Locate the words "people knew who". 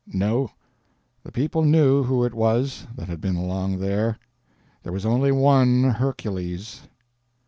1.31-2.23